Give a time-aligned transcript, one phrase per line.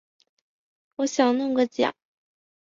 [0.95, 1.93] 我想弄个奖